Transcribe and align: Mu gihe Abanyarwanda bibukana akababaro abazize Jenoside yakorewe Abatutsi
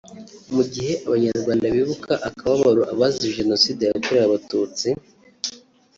Mu 0.53 0.63
gihe 0.73 0.93
Abanyarwanda 1.07 1.65
bibukana 1.75 2.25
akababaro 2.29 2.81
abazize 2.93 3.35
Jenoside 3.39 3.81
yakorewe 3.83 4.25
Abatutsi 4.27 4.87